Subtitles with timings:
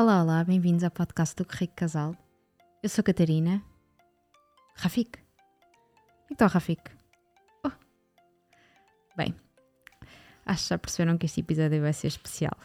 [0.00, 2.14] Olá, olá, bem-vindos ao podcast do Correio Casal.
[2.80, 3.60] Eu sou Catarina.
[4.76, 5.18] Rafik?
[6.30, 6.82] Então, Rafik?
[7.66, 7.72] Oh.
[9.16, 9.34] Bem,
[10.46, 12.56] acho que já perceberam que este episódio vai ser especial.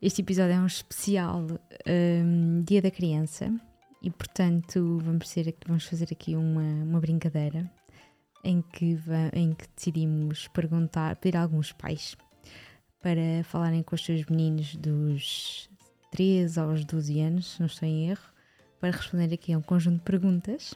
[0.00, 1.48] Este episódio é um especial
[1.86, 3.54] um, Dia da Criança
[4.00, 7.70] e, portanto, vamos, ser, vamos fazer aqui uma, uma brincadeira
[8.42, 8.98] em que,
[9.34, 12.16] em que decidimos perguntar, pedir a alguns pais
[13.02, 15.70] para falarem com os seus meninos dos
[16.12, 18.22] 13 aos 12 anos, se não estou em erro,
[18.78, 20.74] para responder aqui a um conjunto de perguntas.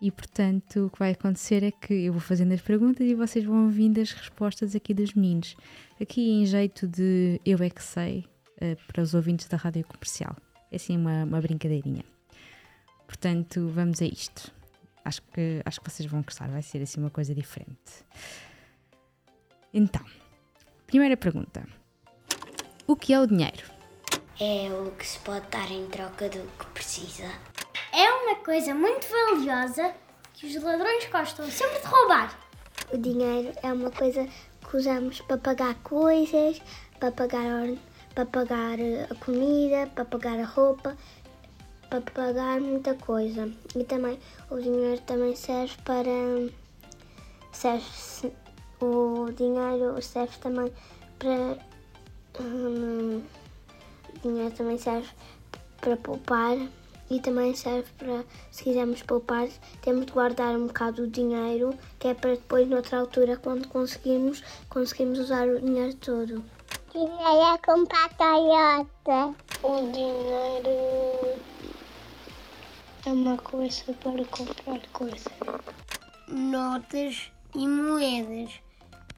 [0.00, 3.44] E portanto, o que vai acontecer é que eu vou fazendo as perguntas e vocês
[3.44, 5.56] vão ouvindo as respostas aqui dos meninos.
[6.00, 8.24] Aqui em jeito de eu é que sei,
[8.62, 10.36] uh, para os ouvintes da rádio comercial.
[10.70, 12.04] É assim uma, uma brincadeirinha.
[13.06, 14.52] Portanto, vamos a isto.
[15.04, 18.04] Acho que, acho que vocês vão gostar, vai ser assim uma coisa diferente.
[19.74, 20.04] Então,
[20.86, 21.66] primeira pergunta:
[22.86, 23.77] O que é o dinheiro?
[24.40, 27.28] É o que se pode dar em troca do que precisa.
[27.92, 29.92] É uma coisa muito valiosa
[30.34, 32.38] que os ladrões gostam sempre de roubar.
[32.92, 34.28] O dinheiro é uma coisa
[34.60, 36.62] que usamos para pagar coisas,
[37.00, 37.68] para pagar,
[38.14, 38.78] para pagar
[39.10, 40.96] a comida, para pagar a roupa,
[41.90, 43.52] para pagar muita coisa.
[43.74, 44.18] E também
[44.50, 46.10] o dinheiro também serve para
[47.52, 48.32] serve
[48.80, 50.72] o dinheiro serve também
[51.18, 51.58] para
[52.40, 53.22] hum,
[54.22, 55.08] dinheiro também serve
[55.80, 56.56] para poupar
[57.10, 59.48] e também serve para, se quisermos poupar,
[59.80, 64.42] temos de guardar um bocado do dinheiro, que é para depois, noutra altura, quando conseguirmos,
[64.68, 66.44] conseguimos usar o dinheiro todo.
[66.92, 69.34] Dinheiro é comprar Toyota.
[69.62, 71.38] O dinheiro
[73.06, 75.24] é uma coisa para comprar coisas.
[76.28, 78.60] Notas e moedas.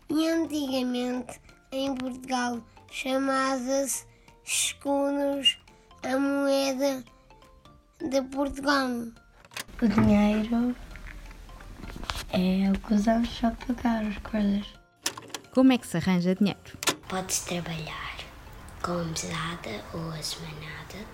[0.09, 1.41] E antigamente,
[1.73, 4.10] em Portugal, chamava-se
[4.45, 5.59] escudos
[6.03, 7.05] a moeda
[8.01, 8.89] de Portugal.
[9.83, 10.75] O dinheiro
[12.33, 14.67] é o que usamos para pagar as coisas.
[15.53, 16.79] Como é que se arranja dinheiro?
[17.09, 18.17] Pode-se trabalhar
[18.83, 21.07] com a mesada ou a semanada.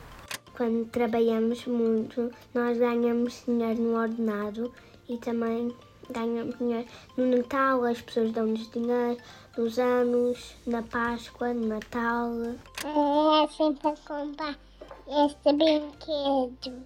[0.57, 4.73] Quando trabalhamos muito, nós ganhamos dinheiro no ordenado
[5.09, 5.75] e também
[6.11, 9.21] ganhamos dinheiro no Natal, as pessoas dão-nos dinheiro,
[9.57, 12.33] nos anos, na Páscoa, no Natal.
[12.85, 14.59] É assim para comprar
[15.09, 16.85] este brinquedo.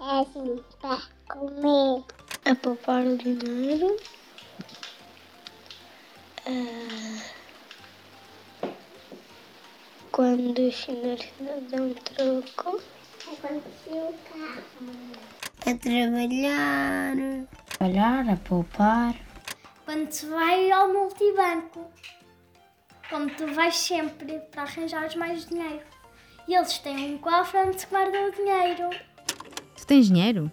[0.00, 2.04] É assim para comer.
[2.44, 3.96] É poupar o dinheiro.
[6.46, 7.36] É...
[10.12, 11.32] Quando os senhores
[11.70, 12.80] dão troco.
[13.28, 14.62] É quando o carro.
[15.66, 17.46] A trabalhar.
[17.78, 19.14] Trabalhar, a poupar.
[19.84, 21.90] Quando se vai ao multibanco.
[23.10, 25.84] Como tu vais sempre para arranjar mais dinheiro.
[26.48, 28.90] E eles têm um cofre onde se guarda o dinheiro.
[29.76, 30.50] Tu tens dinheiro?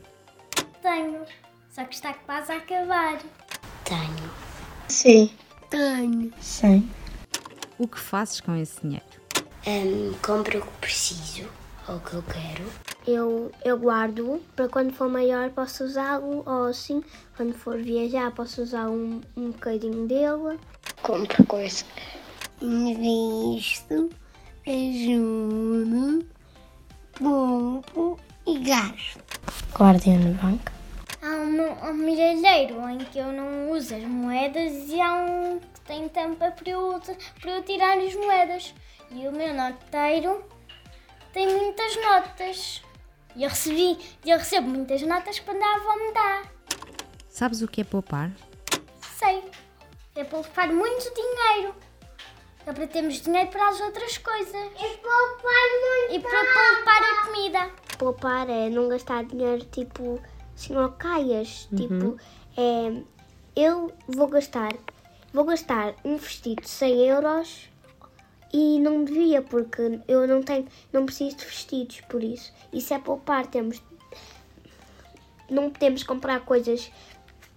[0.81, 1.25] Tenho.
[1.71, 3.17] Só que está quase a acabar.
[3.85, 4.31] Tenho.
[4.89, 5.31] Sim.
[5.69, 6.33] Tenho.
[6.41, 6.91] Sim.
[7.79, 9.05] O que fazes com esse dinheiro?
[9.65, 11.49] Um, compro o que preciso
[11.87, 12.69] ou o que eu quero.
[13.05, 17.03] Eu, eu guardo para quando for maior posso usá-lo ou assim,
[17.35, 20.57] quando for viajar posso usar um, um bocadinho dele.
[21.01, 21.85] Compro coisas.
[22.61, 24.09] Invisto,
[24.65, 26.25] ajudo,
[27.19, 29.21] poupo e gasto.
[29.77, 30.71] Guarda no banco.
[31.21, 35.81] Há um, um milheiro em que eu não uso as moedas e há um que
[35.81, 37.01] tem tampa para eu,
[37.41, 38.73] para eu tirar as moedas.
[39.11, 40.41] E o meu noteiro
[41.33, 42.81] tem muitas notas.
[43.35, 46.43] E eu recebi, eu recebo muitas notas quando a avó me dá.
[47.29, 48.31] Sabes o que é poupar?
[49.17, 49.43] Sei.
[50.15, 51.75] É poupar muito dinheiro.
[52.65, 54.53] É para termos dinheiro para as outras coisas.
[54.53, 56.15] E poupar muito.
[56.15, 57.71] E para poupar a comida.
[57.97, 60.21] Poupar é não gastar dinheiro tipo
[60.55, 61.67] assim ao caias.
[61.75, 62.17] Tipo,
[62.55, 63.03] é
[63.55, 64.73] eu vou gastar,
[65.31, 67.69] vou gastar um vestido de 100 euros
[68.53, 72.53] e não devia porque eu não tenho, não preciso de vestidos por isso.
[72.71, 73.81] Isso é poupar, temos
[75.49, 76.91] não podemos comprar coisas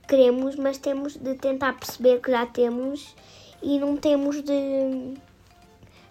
[0.03, 3.15] que queremos, mas temos de tentar perceber que já temos
[3.63, 5.15] e não temos de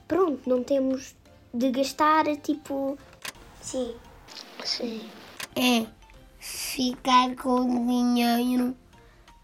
[0.07, 1.15] pronto, não temos
[1.53, 2.97] de gastar tipo
[3.61, 3.95] sim.
[4.63, 5.01] Sim.
[5.55, 5.85] É
[6.39, 8.75] ficar com o dinheiro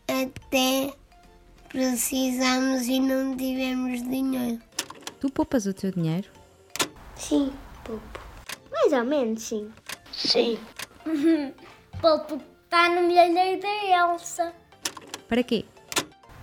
[0.07, 0.93] até
[1.69, 4.61] precisarmos e não tivermos dinheiro.
[5.21, 6.27] Tu poupas o teu dinheiro?
[7.15, 7.53] Sim,
[7.85, 8.19] poupo.
[8.69, 9.71] Mais ou menos, sim.
[10.11, 10.59] Sim.
[12.01, 14.53] Poupo está no milheiro da Elsa.
[15.27, 15.63] Para quê?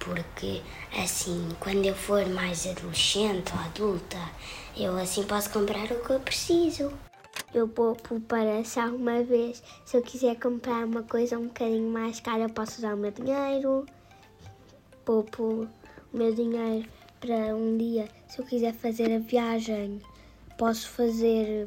[0.09, 0.63] porque
[0.97, 4.17] assim, quando eu for mais adolescente ou adulta,
[4.77, 6.93] eu assim posso comprar o que eu preciso.
[7.53, 12.21] Eu poupo para se alguma vez, se eu quiser comprar uma coisa um bocadinho mais
[12.21, 13.87] cara, eu posso usar o meu dinheiro.
[15.05, 15.69] Poupo
[16.13, 16.89] o meu dinheiro
[17.21, 20.01] para um dia, se eu quiser fazer a viagem,
[20.57, 21.67] posso fazer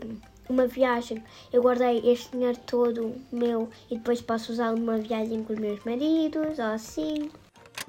[0.50, 1.24] uma viagem.
[1.52, 5.84] Eu guardei este dinheiro todo meu e depois posso usá-lo numa viagem com os meus
[5.84, 7.32] maridos ou assim.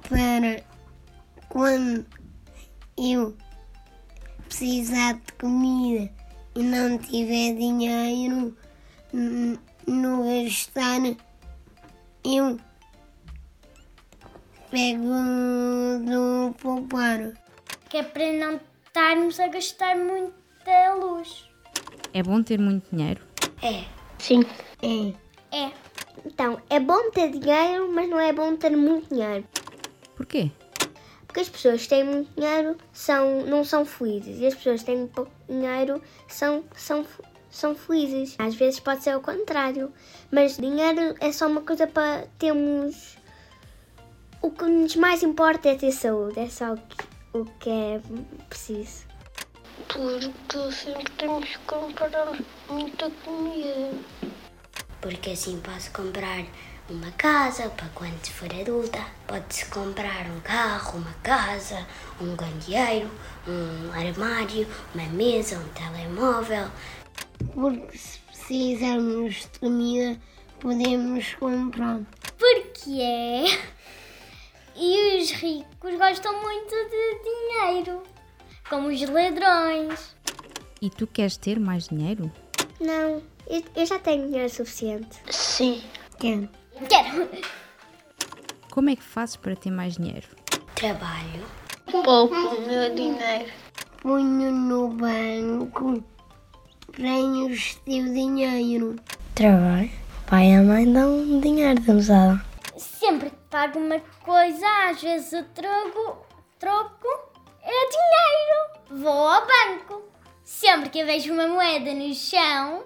[0.09, 0.63] Para
[1.49, 2.05] quando
[2.97, 3.35] eu
[4.45, 6.11] precisar de comida
[6.55, 8.55] e não tiver dinheiro
[9.13, 11.01] n- no gastar,
[12.23, 12.59] eu
[14.69, 15.07] pego
[16.05, 17.33] do poupar.
[17.93, 21.47] Que é para não estarmos a gastar muita luz.
[22.11, 23.21] É bom ter muito dinheiro?
[23.61, 23.83] É,
[24.17, 24.43] Sim.
[24.81, 25.13] É,
[25.55, 25.71] É.
[26.25, 29.45] Então, é bom ter dinheiro, mas não é bom ter muito dinheiro.
[30.15, 30.49] Porquê?
[31.27, 34.87] Porque as pessoas que têm muito dinheiro são, não são felizes e as pessoas que
[34.87, 37.05] têm pouco dinheiro são, são,
[37.51, 38.35] são felizes.
[38.39, 39.93] Às vezes pode ser o contrário,
[40.31, 43.19] mas dinheiro é só uma coisa para termos.
[44.41, 48.01] O que nos mais importa é ter saúde, é só o que, o que é
[48.47, 49.05] preciso.
[49.87, 52.31] Porque sempre temos que comprar
[52.69, 53.91] muita comida.
[55.01, 56.45] porque assim posso comprar
[56.89, 58.99] uma casa para quando for adulta.
[59.27, 61.85] Pode-se comprar um carro, uma casa,
[62.21, 63.09] um candeeiro,
[63.47, 66.67] um armário, uma mesa, um telemóvel.
[67.53, 70.19] porque se precisarmos de comida,
[70.59, 71.99] podemos comprar.
[72.37, 73.73] Porque é.
[74.75, 78.03] E os ricos gostam muito de dinheiro.
[78.69, 80.15] Como os ladrões.
[80.81, 82.31] E tu queres ter mais dinheiro?
[82.79, 85.19] Não, eu, eu já tenho dinheiro suficiente.
[85.29, 85.81] Sim.
[86.19, 86.49] Quero.
[86.89, 87.29] Quero.
[88.71, 90.27] Como é que fazes para ter mais dinheiro?
[90.75, 91.45] Trabalho.
[91.91, 93.51] Pouco o meu dinheiro.
[94.01, 96.03] Ponho no banco
[96.91, 98.95] para investir o dinheiro.
[99.35, 99.91] Trabalho.
[100.25, 102.52] Pai e a mãe dão dinheiro de mesada.
[103.53, 106.25] Pago uma coisa, às vezes o troco,
[106.57, 107.07] troco
[107.61, 109.03] é dinheiro.
[109.03, 110.01] Vou ao banco.
[110.43, 112.83] Sempre que eu vejo uma moeda no chão,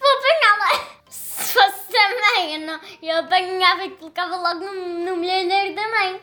[0.00, 0.88] vou apanhá-la.
[1.10, 5.86] Se fosse a mãe, eu, não, eu apanhava e colocava logo no, no milheiro da
[5.90, 6.22] mãe.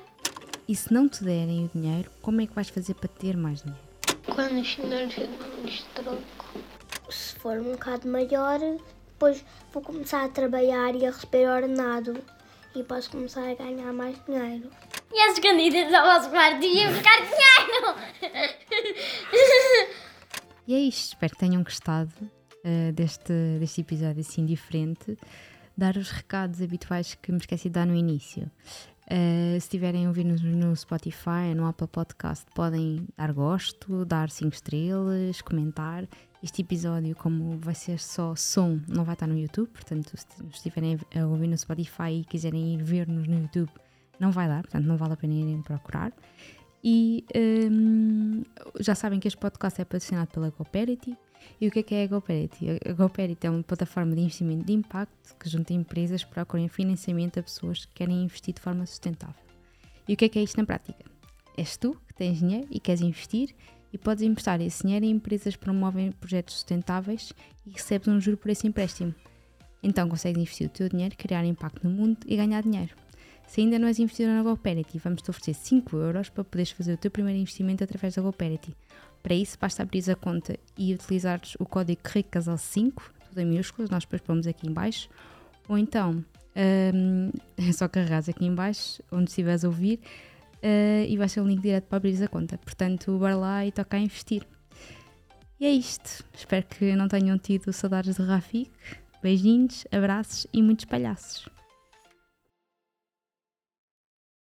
[0.68, 3.62] E se não te derem o dinheiro, como é que vais fazer para ter mais
[3.62, 3.86] dinheiro?
[4.34, 5.16] Quando os senhores
[5.64, 6.60] nos troco.
[7.12, 8.60] Se for um bocado maior,
[9.10, 12.20] depois vou começar a trabalhar e a receber ordenado
[12.76, 14.70] e posso começar a ganhar mais dinheiro.
[15.12, 17.96] E as escondidas ao vosso quarto e ia buscar dinheiro.
[20.68, 22.14] E é isto, espero que tenham gostado
[22.64, 25.18] eh, deste, deste episódio assim diferente.
[25.76, 28.52] Dar os recados habituais que me esqueci de dar no início.
[29.10, 34.54] Eh, se estiverem a ouvir-nos no Spotify, no Apple Podcast, podem dar gosto, dar 5
[34.54, 36.08] estrelas, comentar.
[36.42, 40.98] Este episódio, como vai ser só som, não vai estar no YouTube, portanto, se estiverem
[41.14, 43.70] a ouvir no Spotify e quiserem ir ver-nos no YouTube,
[44.20, 46.14] não vai dar, portanto, não vale a pena irem procurar.
[46.82, 47.26] E
[47.70, 48.44] hum,
[48.80, 51.18] já sabem que este podcast é patrocinado pela GoParity.
[51.60, 52.68] E o que é que é a GoParity?
[52.90, 57.40] A GoParity é uma plataforma de investimento de impacto que junta empresas que procuram financiamento
[57.40, 59.44] a pessoas que querem investir de forma sustentável.
[60.08, 61.04] E o que é que é isto na prática?
[61.58, 63.54] És tu que tens dinheiro e queres investir
[63.92, 67.34] e podes emprestar esse dinheiro em empresas que promovem projetos sustentáveis
[67.66, 69.14] e recebes um juro por esse empréstimo.
[69.82, 72.94] Então consegues investir o teu dinheiro, criar impacto no mundo e ganhar dinheiro.
[73.48, 76.94] Se ainda não és investidor na GoParity, vamos te oferecer 5 euros para poderes fazer
[76.94, 78.76] o teu primeiro investimento através da GoParity.
[79.24, 82.94] Para isso, basta abrir a conta e utilizares o código RICCASAL5,
[83.28, 85.10] tudo em minúsculas, nós depois pomos aqui em baixo,
[85.68, 86.24] ou então
[86.56, 86.92] é
[87.74, 90.00] só carregares aqui em baixo, onde estiveres a ouvir,
[90.64, 92.58] uh, e vai ser um link direto para abrir a conta.
[92.58, 94.46] Portanto, bora lá e toca a investir.
[95.60, 96.24] E é isto.
[96.34, 98.72] Espero que não tenham tido saudades de Rafik.
[99.22, 101.50] Beijinhos, abraços e muitos palhaços.